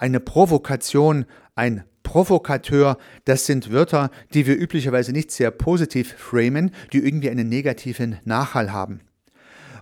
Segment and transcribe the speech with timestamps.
[0.00, 6.98] eine Provokation, ein Provokateur, das sind Wörter, die wir üblicherweise nicht sehr positiv framen, die
[6.98, 9.00] irgendwie einen negativen Nachhall haben.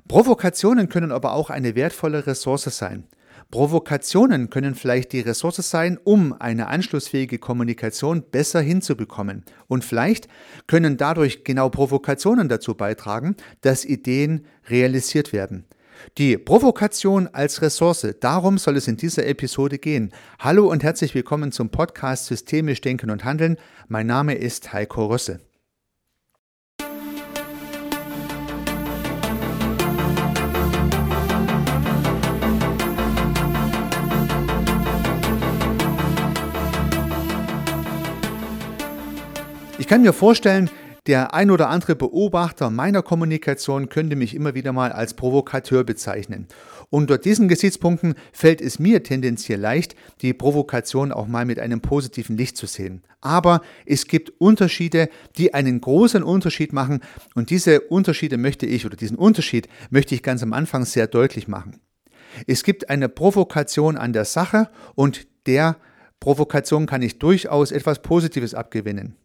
[0.08, 3.04] Provokationen können aber auch eine wertvolle Ressource sein.
[3.50, 9.44] Provokationen können vielleicht die Ressource sein, um eine anschlussfähige Kommunikation besser hinzubekommen.
[9.68, 10.28] Und vielleicht
[10.66, 15.64] können dadurch genau Provokationen dazu beitragen, dass Ideen realisiert werden.
[16.16, 20.12] Die Provokation als Ressource, darum soll es in dieser Episode gehen.
[20.38, 23.56] Hallo und herzlich willkommen zum Podcast Systemisch Denken und Handeln.
[23.88, 25.40] Mein Name ist Heiko Rösse.
[39.78, 40.68] Ich kann mir vorstellen,
[41.08, 46.46] der ein oder andere Beobachter meiner Kommunikation könnte mich immer wieder mal als Provokateur bezeichnen.
[46.90, 52.36] Unter diesen Gesichtspunkten fällt es mir tendenziell leicht, die Provokation auch mal mit einem positiven
[52.36, 53.02] Licht zu sehen.
[53.22, 57.00] Aber es gibt Unterschiede, die einen großen Unterschied machen
[57.34, 61.48] und diese Unterschiede möchte ich oder diesen Unterschied möchte ich ganz am Anfang sehr deutlich
[61.48, 61.80] machen.
[62.46, 65.76] Es gibt eine Provokation an der Sache und der
[66.20, 69.16] Provokation kann ich durchaus etwas Positives abgewinnen.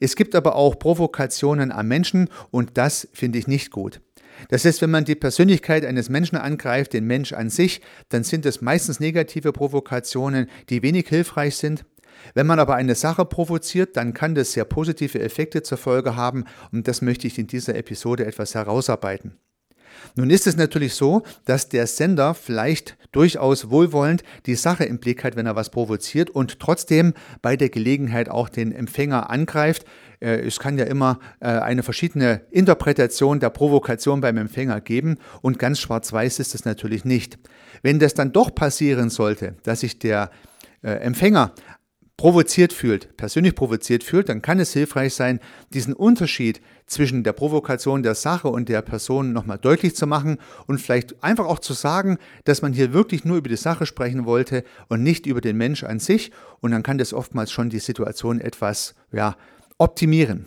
[0.00, 4.00] Es gibt aber auch Provokationen am Menschen und das finde ich nicht gut.
[4.48, 8.44] Das heißt, wenn man die Persönlichkeit eines Menschen angreift, den Mensch an sich, dann sind
[8.46, 11.84] es meistens negative Provokationen, die wenig hilfreich sind.
[12.34, 16.44] Wenn man aber eine Sache provoziert, dann kann das sehr positive Effekte zur Folge haben
[16.72, 19.38] und das möchte ich in dieser Episode etwas herausarbeiten.
[20.14, 25.24] Nun ist es natürlich so, dass der Sender vielleicht durchaus wohlwollend die Sache im Blick
[25.24, 29.84] hat, wenn er was provoziert und trotzdem bei der Gelegenheit auch den Empfänger angreift.
[30.20, 35.58] Äh, es kann ja immer äh, eine verschiedene Interpretation der Provokation beim Empfänger geben und
[35.58, 37.38] ganz schwarz-weiß ist es natürlich nicht.
[37.82, 40.30] Wenn das dann doch passieren sollte, dass sich der
[40.82, 41.52] äh, Empfänger
[42.16, 45.38] provoziert fühlt, persönlich provoziert fühlt, dann kann es hilfreich sein,
[45.74, 50.80] diesen Unterschied zwischen der Provokation der Sache und der Person nochmal deutlich zu machen und
[50.80, 54.64] vielleicht einfach auch zu sagen, dass man hier wirklich nur über die Sache sprechen wollte
[54.88, 56.30] und nicht über den Mensch an sich.
[56.60, 59.36] Und dann kann das oftmals schon die Situation etwas ja,
[59.76, 60.46] optimieren.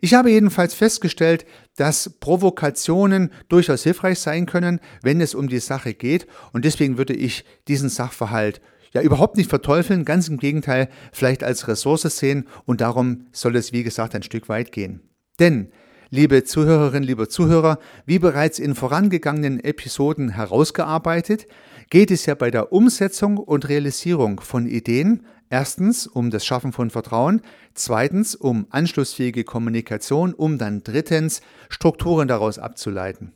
[0.00, 1.44] Ich habe jedenfalls festgestellt,
[1.76, 6.28] dass Provokationen durchaus hilfreich sein können, wenn es um die Sache geht.
[6.52, 8.60] Und deswegen würde ich diesen Sachverhalt
[8.92, 13.72] ja überhaupt nicht verteufeln, ganz im Gegenteil, vielleicht als Ressource sehen und darum soll es,
[13.72, 15.00] wie gesagt, ein Stück weit gehen.
[15.38, 15.70] Denn,
[16.10, 21.46] liebe Zuhörerinnen, liebe Zuhörer, wie bereits in vorangegangenen Episoden herausgearbeitet,
[21.88, 26.90] geht es ja bei der Umsetzung und Realisierung von Ideen erstens um das Schaffen von
[26.90, 27.42] Vertrauen,
[27.74, 33.32] zweitens um anschlussfähige Kommunikation, um dann drittens Strukturen daraus abzuleiten.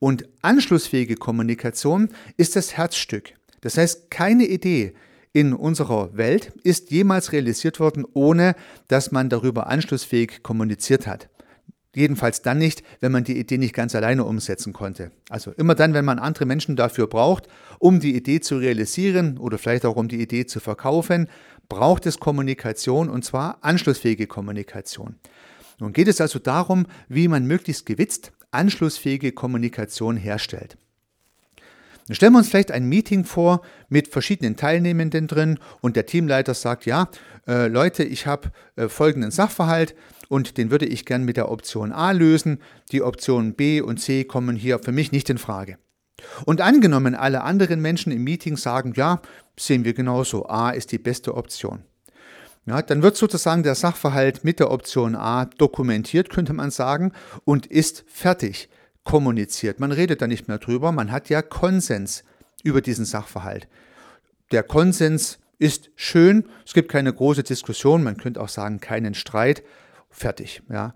[0.00, 3.34] Und anschlussfähige Kommunikation ist das Herzstück.
[3.64, 4.92] Das heißt, keine Idee
[5.32, 8.54] in unserer Welt ist jemals realisiert worden, ohne
[8.88, 11.30] dass man darüber anschlussfähig kommuniziert hat.
[11.94, 15.12] Jedenfalls dann nicht, wenn man die Idee nicht ganz alleine umsetzen konnte.
[15.30, 17.48] Also immer dann, wenn man andere Menschen dafür braucht,
[17.78, 21.28] um die Idee zu realisieren oder vielleicht auch um die Idee zu verkaufen,
[21.70, 25.14] braucht es Kommunikation und zwar anschlussfähige Kommunikation.
[25.80, 30.76] Nun geht es also darum, wie man möglichst gewitzt anschlussfähige Kommunikation herstellt.
[32.10, 36.84] Stellen wir uns vielleicht ein Meeting vor mit verschiedenen Teilnehmenden drin und der Teamleiter sagt,
[36.84, 37.08] ja,
[37.48, 39.94] äh, Leute, ich habe äh, folgenden Sachverhalt
[40.28, 42.58] und den würde ich gern mit der Option A lösen.
[42.92, 45.78] Die Optionen B und C kommen hier für mich nicht in Frage.
[46.44, 49.20] Und angenommen, alle anderen Menschen im Meeting sagen, ja,
[49.58, 51.84] sehen wir genauso, A ist die beste Option.
[52.66, 57.12] Ja, dann wird sozusagen der Sachverhalt mit der Option A dokumentiert, könnte man sagen,
[57.44, 58.68] und ist fertig
[59.04, 59.80] kommuniziert.
[59.80, 62.24] Man redet da nicht mehr drüber, man hat ja Konsens
[62.62, 63.68] über diesen Sachverhalt.
[64.50, 69.62] Der Konsens ist schön, es gibt keine große Diskussion, man könnte auch sagen, keinen Streit,
[70.10, 70.62] fertig.
[70.70, 70.94] Ja.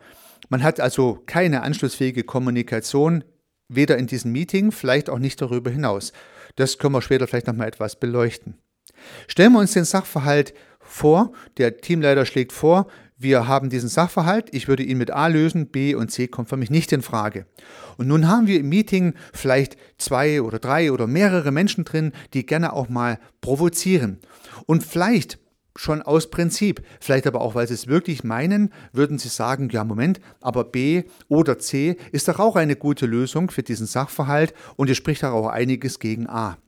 [0.48, 3.24] Man hat also keine anschlussfähige Kommunikation,
[3.69, 6.12] weder in diesem Meeting, vielleicht auch nicht darüber hinaus.
[6.56, 8.56] Das können wir später vielleicht nochmal etwas beleuchten.
[9.26, 12.88] Stellen wir uns den Sachverhalt vor, der Teamleiter schlägt vor,
[13.19, 16.56] wir haben diesen Sachverhalt, ich würde ihn mit A lösen, B und C kommt für
[16.56, 17.47] mich nicht in Frage.
[17.97, 22.47] Und nun haben wir im Meeting vielleicht zwei oder drei oder mehrere Menschen drin, die
[22.47, 24.20] gerne auch mal provozieren.
[24.67, 25.41] Und vielleicht
[25.75, 29.85] schon aus Prinzip, vielleicht aber auch, weil sie es wirklich meinen, würden sie sagen, ja
[29.85, 34.91] Moment, aber B oder C ist doch auch eine gute Lösung für diesen Sachverhalt und
[34.91, 36.59] es spricht auch einiges gegen A.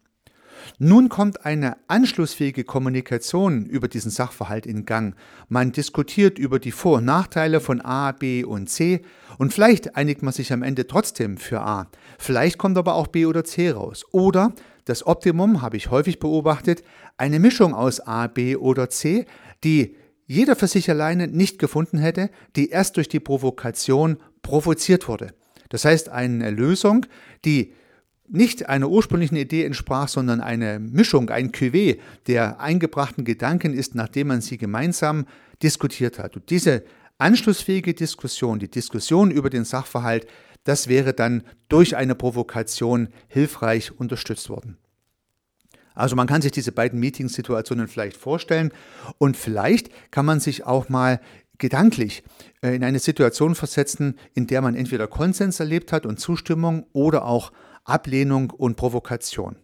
[0.79, 5.15] Nun kommt eine anschlussfähige Kommunikation über diesen Sachverhalt in Gang.
[5.49, 9.03] Man diskutiert über die Vor- und Nachteile von A, B und C
[9.39, 11.89] und vielleicht einigt man sich am Ende trotzdem für A.
[12.19, 14.05] Vielleicht kommt aber auch B oder C raus.
[14.13, 14.53] Oder
[14.85, 16.83] das Optimum, habe ich häufig beobachtet,
[17.17, 19.27] eine Mischung aus A, B oder C,
[19.63, 19.97] die
[20.27, 25.35] jeder für sich alleine nicht gefunden hätte, die erst durch die Provokation provoziert wurde.
[25.71, 27.07] Das heißt, eine Lösung,
[27.45, 27.73] die
[28.31, 34.29] nicht einer ursprünglichen Idee entsprach, sondern eine Mischung, ein Cuvée der eingebrachten Gedanken ist, nachdem
[34.29, 35.27] man sie gemeinsam
[35.63, 36.37] diskutiert hat.
[36.37, 36.85] Und diese
[37.19, 40.27] anschlussfähige Diskussion, die Diskussion über den Sachverhalt,
[40.65, 44.77] das wäre dann durch eine Provokation hilfreich unterstützt worden.
[45.95, 48.73] Also man kann sich diese beiden Meetingsituationen vielleicht vorstellen
[49.19, 51.21] und vielleicht kann man sich auch mal
[51.59, 52.23] gedanklich
[52.63, 57.27] äh, in eine Situation versetzen, in der man entweder Konsens erlebt hat und Zustimmung oder
[57.27, 57.53] auch
[57.85, 59.57] Ablehnung und Provokation.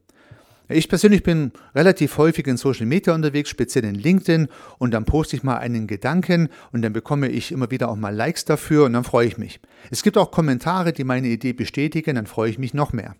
[0.69, 4.49] Ich persönlich bin relativ häufig in Social Media unterwegs, speziell in LinkedIn,
[4.79, 8.13] und dann poste ich mal einen Gedanken und dann bekomme ich immer wieder auch mal
[8.13, 9.61] Likes dafür und dann freue ich mich.
[9.93, 13.15] Es gibt auch Kommentare, die meine Idee bestätigen, dann freue ich mich noch mehr.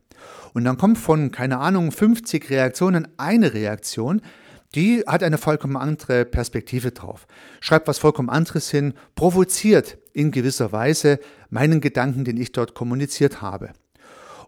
[0.55, 4.23] Und dann kommt von, keine Ahnung, 50 Reaktionen eine Reaktion,
[4.75, 7.29] die hat eine vollkommen andere Perspektive drauf,
[7.61, 11.21] schreibt was vollkommen anderes hin, provoziert in gewisser Weise
[11.51, 13.71] meinen Gedanken, den ich dort kommuniziert habe.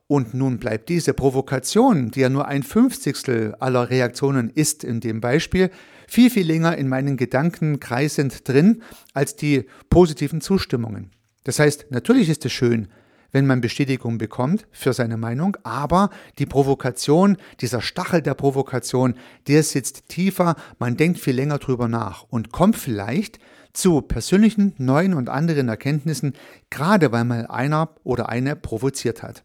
[0.08, 5.20] Und nun bleibt diese Provokation, die ja nur ein Fünfzigstel aller Reaktionen ist in dem
[5.20, 5.70] Beispiel,
[6.08, 8.82] viel, viel länger in meinen Gedanken kreisend drin
[9.12, 11.10] als die positiven Zustimmungen.
[11.44, 12.88] Das heißt, natürlich ist es schön,
[13.32, 16.08] wenn man Bestätigung bekommt für seine Meinung, aber
[16.38, 19.14] die Provokation, dieser Stachel der Provokation,
[19.46, 23.38] der sitzt tiefer, man denkt viel länger drüber nach und kommt vielleicht
[23.74, 26.32] zu persönlichen, neuen und anderen Erkenntnissen,
[26.70, 29.44] gerade weil mal einer oder eine provoziert hat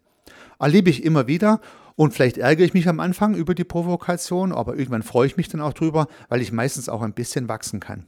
[0.60, 1.62] erlebe ich immer wieder
[1.96, 5.50] und vielleicht ärgere ich mich am Anfang über die Provokation, aber irgendwann freue ich mich
[5.50, 8.08] dann auch drüber, weil ich meistens auch ein bisschen wachsen kann.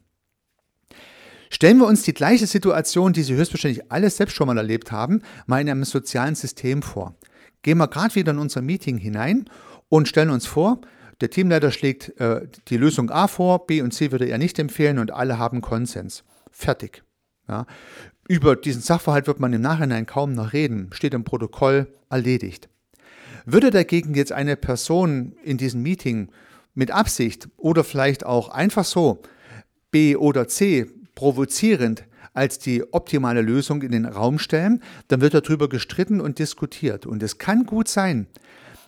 [1.50, 5.22] Stellen wir uns die gleiche Situation, die Sie höchstwahrscheinlich alle selbst schon mal erlebt haben,
[5.46, 7.16] mal in einem sozialen System vor.
[7.62, 9.46] Gehen wir gerade wieder in unser Meeting hinein
[9.88, 10.82] und stellen uns vor,
[11.22, 15.00] der Teamleiter schlägt äh, die Lösung A vor, B und C würde er nicht empfehlen
[15.00, 16.24] und alle haben Konsens.
[16.52, 17.04] Fertig.
[17.48, 17.66] Ja.
[18.28, 22.70] Über diesen Sachverhalt wird man im Nachhinein kaum noch reden, steht im Protokoll erledigt.
[23.46, 26.30] Würde dagegen jetzt eine Person in diesem Meeting
[26.74, 29.22] mit Absicht oder vielleicht auch einfach so
[29.92, 35.70] B oder C provozierend als die optimale Lösung in den Raum stellen, dann wird darüber
[35.70, 37.06] gestritten und diskutiert.
[37.06, 38.26] Und es kann gut sein,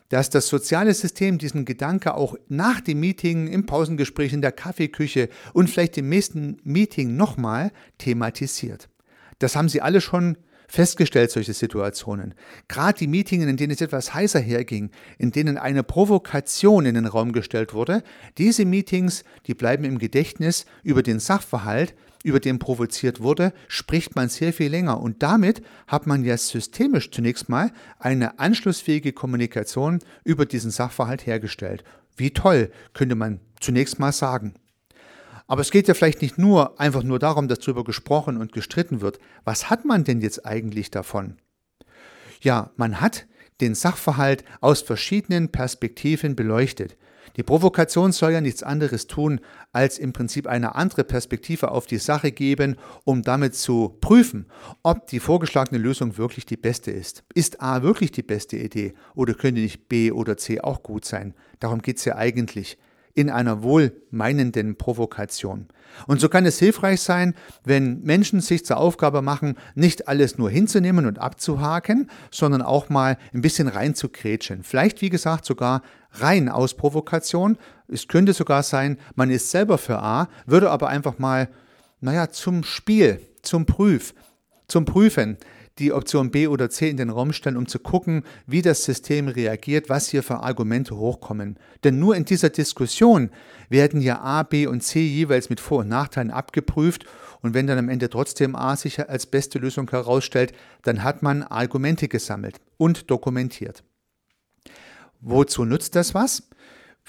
[0.10, 5.30] dass das soziale System diesen Gedanke auch nach dem Meeting, im Pausengespräch, in der Kaffeeküche
[5.54, 8.90] und vielleicht im nächsten Meeting nochmal thematisiert.
[9.40, 10.38] Das haben Sie alle schon
[10.68, 12.34] festgestellt, solche Situationen.
[12.68, 17.06] Gerade die Meetings, in denen es etwas heißer herging, in denen eine Provokation in den
[17.06, 18.04] Raum gestellt wurde,
[18.38, 24.28] diese Meetings, die bleiben im Gedächtnis über den Sachverhalt, über den provoziert wurde, spricht man
[24.28, 25.00] sehr viel länger.
[25.00, 31.84] Und damit hat man ja systemisch zunächst mal eine anschlussfähige Kommunikation über diesen Sachverhalt hergestellt.
[32.18, 34.56] Wie toll, könnte man zunächst mal sagen.
[35.48, 39.02] Aber es geht ja vielleicht nicht nur einfach nur darum, dass darüber gesprochen und gestritten
[39.02, 39.20] wird.
[39.46, 41.38] Was hat man denn jetzt eigentlich davon?
[42.42, 43.28] Ja, man hat
[43.62, 46.98] den Sachverhalt aus verschiedenen Perspektiven beleuchtet.
[47.38, 49.40] Die Provokation soll ja nichts anderes tun,
[49.72, 54.48] als im Prinzip eine andere Perspektive auf die Sache geben, um damit zu prüfen,
[54.82, 57.24] ob die vorgeschlagene Lösung wirklich die beste ist.
[57.36, 61.36] Ist A wirklich die beste Idee oder könnte nicht B oder C auch gut sein?
[61.60, 62.80] Darum geht es ja eigentlich
[63.18, 65.70] in einer wohlmeinenden Provokation.
[66.06, 67.34] Und so kann es hilfreich sein,
[67.64, 73.18] wenn Menschen sich zur Aufgabe machen, nicht alles nur hinzunehmen und abzuhaken, sondern auch mal
[73.34, 74.62] ein bisschen reinzukrätschen.
[74.62, 75.82] Vielleicht, wie gesagt, sogar
[76.12, 77.58] rein aus Provokation.
[77.88, 81.50] Es könnte sogar sein, man ist selber für A, würde aber einfach mal,
[82.00, 84.14] naja, zum Spiel, zum Prüf,
[84.68, 85.38] zum Prüfen
[85.80, 89.28] die Option B oder C in den Raum stellen, um zu gucken, wie das System
[89.28, 91.58] reagiert, was hier für Argumente hochkommen.
[91.84, 93.30] Denn nur in dieser Diskussion
[93.70, 97.06] werden ja A, B und C jeweils mit Vor- und Nachteilen abgeprüft
[97.42, 100.54] und wenn dann am Ende trotzdem A sich als beste Lösung herausstellt,
[100.84, 103.84] dann hat man Argumente gesammelt und dokumentiert.
[105.20, 106.50] Wozu nutzt das was?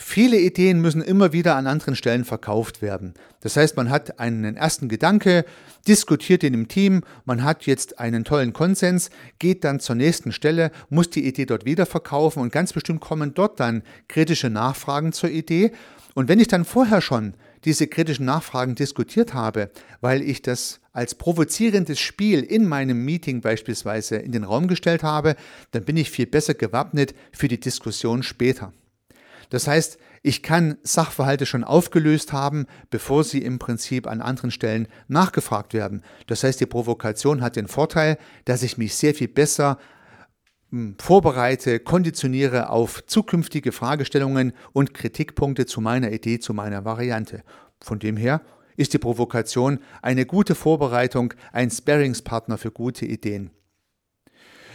[0.00, 3.14] Viele Ideen müssen immer wieder an anderen Stellen verkauft werden.
[3.40, 5.44] Das heißt, man hat einen ersten Gedanke,
[5.88, 10.70] diskutiert ihn im Team, man hat jetzt einen tollen Konsens, geht dann zur nächsten Stelle,
[10.88, 15.30] muss die Idee dort wieder verkaufen und ganz bestimmt kommen dort dann kritische Nachfragen zur
[15.30, 15.72] Idee.
[16.14, 19.68] Und wenn ich dann vorher schon diese kritischen Nachfragen diskutiert habe,
[20.00, 25.34] weil ich das als provozierendes Spiel in meinem Meeting beispielsweise in den Raum gestellt habe,
[25.72, 28.72] dann bin ich viel besser gewappnet für die Diskussion später.
[29.50, 34.88] Das heißt, ich kann Sachverhalte schon aufgelöst haben, bevor sie im Prinzip an anderen Stellen
[35.06, 36.02] nachgefragt werden.
[36.26, 39.78] Das heißt, die Provokation hat den Vorteil, dass ich mich sehr viel besser
[40.70, 47.42] hm, vorbereite, konditioniere auf zukünftige Fragestellungen und Kritikpunkte zu meiner Idee, zu meiner Variante.
[47.80, 48.42] Von dem her
[48.76, 53.50] ist die Provokation eine gute Vorbereitung, ein Sparringspartner für gute Ideen.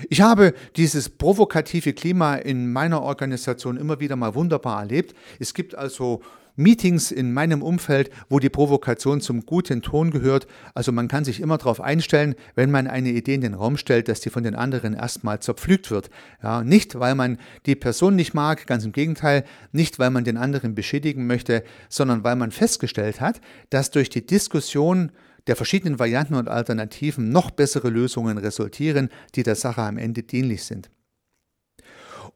[0.10, 5.14] Ich habe dieses provokative Klima in meiner Organisation immer wieder mal wunderbar erlebt.
[5.40, 6.22] Es gibt also
[6.56, 10.46] Meetings in meinem Umfeld, wo die Provokation zum guten Ton gehört.
[10.76, 14.08] Also man kann sich immer darauf einstellen, wenn man eine Idee in den Raum stellt,
[14.08, 16.12] dass die von den anderen erstmal zerpflügt wird.
[16.44, 20.38] Ja, nicht, weil man die Person nicht mag, ganz im Gegenteil, nicht, weil man den
[20.38, 25.12] anderen beschädigen möchte, sondern weil man festgestellt hat, dass durch die Diskussion
[25.48, 30.64] der verschiedenen Varianten und Alternativen noch bessere Lösungen resultieren, die der Sache am Ende dienlich
[30.64, 30.90] sind.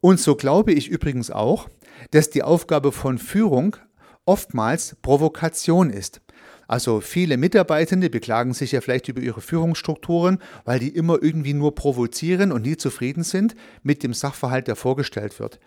[0.02, 1.70] Und so glaube ich übrigens auch,
[2.12, 3.78] dass die Aufgabe von Führung
[4.26, 6.22] oftmals Provokation ist.
[6.68, 11.74] Also viele Mitarbeitende beklagen sich ja vielleicht über ihre Führungsstrukturen, weil die immer irgendwie nur
[11.76, 15.60] provozieren und nie zufrieden sind mit dem Sachverhalt, der vorgestellt wird.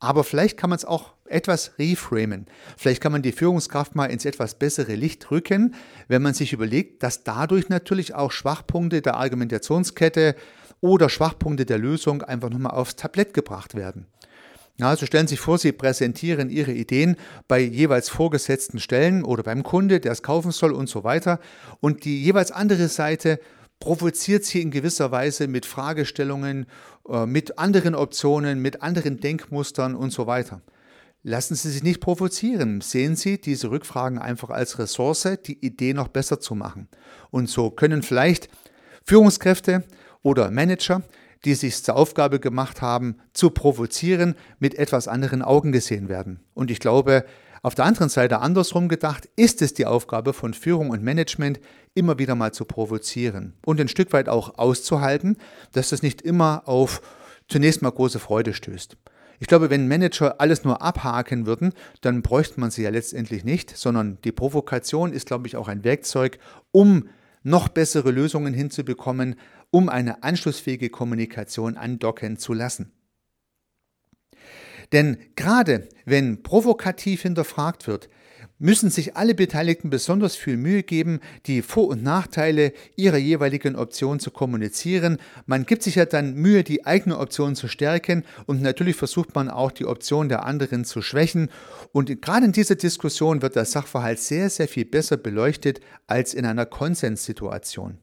[0.00, 2.46] Aber vielleicht kann man es auch etwas reframen.
[2.76, 5.74] Vielleicht kann man die Führungskraft mal ins etwas bessere Licht rücken,
[6.08, 10.34] wenn man sich überlegt, dass dadurch natürlich auch Schwachpunkte der Argumentationskette
[10.80, 14.06] oder Schwachpunkte der Lösung einfach nochmal aufs Tablett gebracht werden.
[14.80, 17.16] Also stellen Sie sich vor, Sie präsentieren Ihre Ideen
[17.48, 21.40] bei jeweils vorgesetzten Stellen oder beim Kunde, der es kaufen soll und so weiter.
[21.80, 23.40] Und die jeweils andere Seite
[23.80, 26.66] provoziert Sie in gewisser Weise mit Fragestellungen,
[27.08, 30.62] äh, mit anderen Optionen, mit anderen Denkmustern und so weiter.
[31.28, 32.80] Lassen Sie sich nicht provozieren.
[32.80, 36.88] Sehen Sie diese Rückfragen einfach als Ressource, die Idee noch besser zu machen.
[37.30, 38.48] Und so können vielleicht
[39.04, 39.84] Führungskräfte
[40.22, 41.02] oder Manager
[41.44, 46.40] die sich zur Aufgabe gemacht haben, zu provozieren, mit etwas anderen Augen gesehen werden.
[46.52, 47.24] Und ich glaube,
[47.62, 51.60] auf der anderen Seite andersrum gedacht, ist es die Aufgabe von Führung und Management,
[51.94, 55.36] immer wieder mal zu provozieren und ein Stück weit auch auszuhalten,
[55.70, 57.02] dass das nicht immer auf
[57.48, 58.96] zunächst mal große Freude stößt.
[59.40, 63.76] Ich glaube, wenn Manager alles nur abhaken würden, dann bräuchte man sie ja letztendlich nicht,
[63.76, 66.38] sondern die Provokation ist, glaube ich, auch ein Werkzeug,
[66.72, 67.08] um
[67.42, 69.36] noch bessere Lösungen hinzubekommen,
[69.70, 72.92] um eine anschlussfähige Kommunikation andocken zu lassen.
[74.92, 78.08] Denn gerade wenn provokativ hinterfragt wird,
[78.58, 84.20] müssen sich alle Beteiligten besonders viel Mühe geben, die Vor- und Nachteile ihrer jeweiligen Option
[84.20, 85.18] zu kommunizieren.
[85.46, 89.48] Man gibt sich ja dann Mühe, die eigene Option zu stärken und natürlich versucht man
[89.48, 91.48] auch die Option der anderen zu schwächen.
[91.92, 96.44] Und gerade in dieser Diskussion wird der Sachverhalt sehr, sehr viel besser beleuchtet als in
[96.44, 97.98] einer Konsenssituation.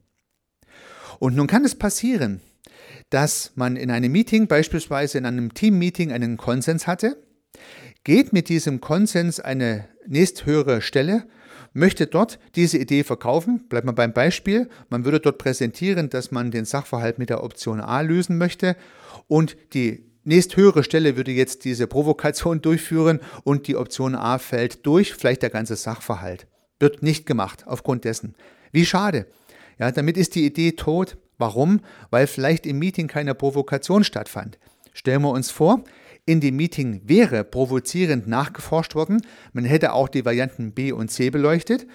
[1.18, 2.40] Und nun kann es passieren,
[3.10, 7.22] dass man in einem Meeting, beispielsweise in einem Team-Meeting, einen Konsens hatte,
[8.04, 11.24] geht mit diesem Konsens eine nächsthöhere Stelle,
[11.72, 13.68] möchte dort diese Idee verkaufen.
[13.68, 14.68] Bleibt man beim Beispiel.
[14.88, 18.76] Man würde dort präsentieren, dass man den Sachverhalt mit der Option A lösen möchte
[19.28, 25.14] und die nächsthöhere Stelle würde jetzt diese Provokation durchführen und die Option A fällt durch,
[25.14, 26.46] vielleicht der ganze Sachverhalt.
[26.80, 28.34] Wird nicht gemacht aufgrund dessen.
[28.72, 29.26] Wie schade.
[29.78, 31.16] Ja, damit ist die Idee tot.
[31.38, 31.80] Warum?
[32.10, 34.58] Weil vielleicht im Meeting keine Provokation stattfand.
[34.92, 35.84] Stellen wir uns vor,
[36.26, 41.30] in dem Meeting wäre provozierend nachgeforscht worden, man hätte auch die Varianten B und C
[41.30, 41.86] beleuchtet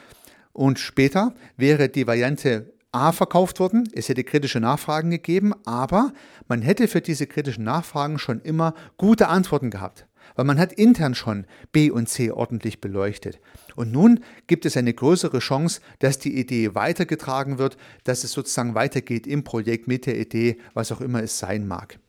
[0.54, 6.14] und später wäre die Variante A verkauft worden, es hätte kritische Nachfragen gegeben, aber
[6.48, 11.16] man hätte für diese kritischen Nachfragen schon immer gute Antworten gehabt weil man hat intern
[11.16, 13.40] schon B und C ordentlich beleuchtet.
[13.76, 18.76] Und nun gibt es eine größere Chance, dass die Idee weitergetragen wird, dass es sozusagen
[18.76, 22.00] weitergeht im Projekt mit der Idee, was auch immer es sein mag.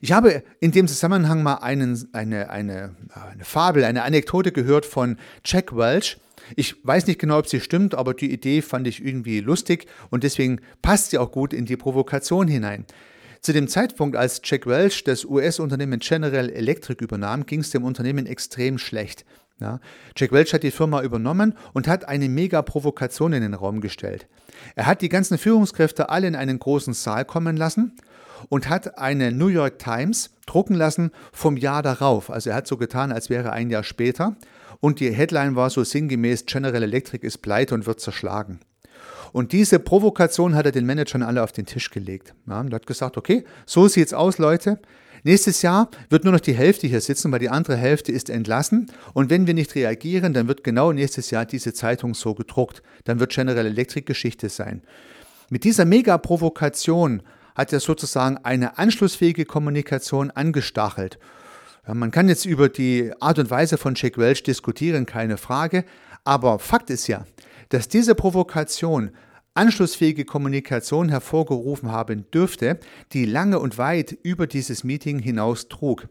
[0.00, 5.16] Ich habe in dem Zusammenhang mal einen, eine, eine, eine Fabel, eine Anekdote gehört von
[5.44, 6.18] Jack Welch.
[6.56, 10.24] Ich weiß nicht genau, ob sie stimmt, aber die Idee fand ich irgendwie lustig und
[10.24, 12.84] deswegen passt sie auch gut in die Provokation hinein.
[13.40, 18.26] Zu dem Zeitpunkt, als Jack Welch das US-Unternehmen General Electric übernahm, ging es dem Unternehmen
[18.26, 19.24] extrem schlecht.
[19.60, 19.80] Ja,
[20.16, 24.26] Jack Welch hat die Firma übernommen und hat eine mega Provokation in den Raum gestellt.
[24.74, 27.92] Er hat die ganzen Führungskräfte alle in einen großen Saal kommen lassen
[28.48, 32.30] und hat eine New York Times drucken lassen vom Jahr darauf.
[32.30, 34.36] Also er hat so getan, als wäre ein Jahr später.
[34.80, 38.60] Und die Headline war so sinngemäß, General Electric ist pleite und wird zerschlagen.
[39.32, 42.34] Und diese Provokation hat er den Managern alle auf den Tisch gelegt.
[42.46, 44.78] Ja, und hat gesagt, okay, so sieht's aus, Leute.
[45.26, 48.92] Nächstes Jahr wird nur noch die Hälfte hier sitzen, weil die andere Hälfte ist entlassen.
[49.14, 52.82] Und wenn wir nicht reagieren, dann wird genau nächstes Jahr diese Zeitung so gedruckt.
[53.04, 54.82] Dann wird General Electric Geschichte sein.
[55.48, 57.22] Mit dieser Mega-Provokation
[57.54, 61.18] hat er sozusagen eine anschlussfähige Kommunikation angestachelt.
[61.86, 65.84] Ja, man kann jetzt über die Art und Weise von Jack Welch diskutieren, keine Frage.
[66.24, 67.24] Aber Fakt ist ja,
[67.68, 69.10] dass diese Provokation
[69.54, 72.78] anschlussfähige Kommunikation hervorgerufen haben dürfte,
[73.12, 76.08] die lange und weit über dieses Meeting hinaus trug.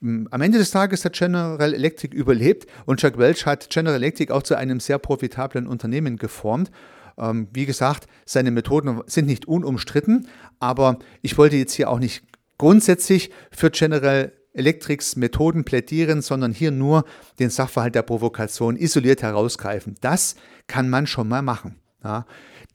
[0.00, 4.42] Am Ende des Tages hat General Electric überlebt und Chuck Welch hat General Electric auch
[4.42, 6.70] zu einem sehr profitablen Unternehmen geformt.
[7.18, 10.28] Ähm, wie gesagt, seine Methoden sind nicht unumstritten,
[10.60, 12.24] aber ich wollte jetzt hier auch nicht
[12.58, 17.04] grundsätzlich für General Electrics Methoden plädieren, sondern hier nur
[17.38, 19.96] den Sachverhalt der Provokation isoliert herausgreifen.
[20.00, 20.34] Das
[20.66, 21.76] kann man schon mal machen.
[22.02, 22.26] Ja.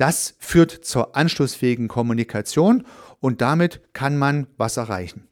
[0.02, 2.88] Das führt zur anschlussfähigen Kommunikation
[3.20, 5.28] und damit kann man was erreichen.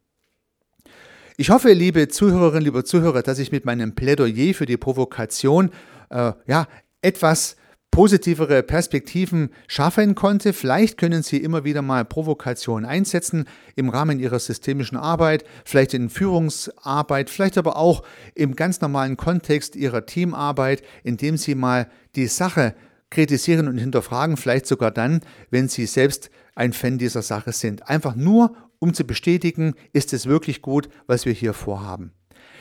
[1.37, 5.71] Ich hoffe, liebe Zuhörerinnen, liebe Zuhörer, dass ich mit meinem Plädoyer für die Provokation
[6.11, 6.67] äh, ja,
[7.01, 7.55] etwas
[7.89, 10.53] positivere Perspektiven schaffen konnte.
[10.53, 13.45] Vielleicht können Sie immer wieder mal Provokationen einsetzen
[13.75, 18.03] im Rahmen Ihrer systemischen Arbeit, vielleicht in Führungsarbeit, vielleicht aber auch
[18.35, 22.75] im ganz normalen Kontext Ihrer Teamarbeit, indem Sie mal die Sache
[23.09, 27.89] kritisieren und hinterfragen, vielleicht sogar dann, wenn Sie selbst ein Fan dieser Sache sind.
[27.89, 32.13] Einfach nur, um zu bestätigen, ist es wirklich gut, was wir hier vorhaben.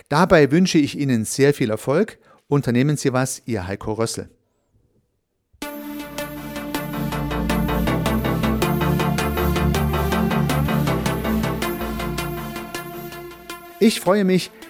[0.08, 2.18] Dabei wünsche ich Ihnen sehr viel Erfolg.
[2.48, 4.30] Unternehmen Sie was, Ihr Heiko Rössel.
[13.80, 14.50] Ich freue mich,